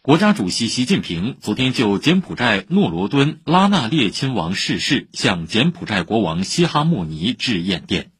[0.00, 8.12] 国家主席习近平昨天就柬埔寨诺罗敦拉纳列亲王逝世向柬埔寨国王西哈莫尼致唁电。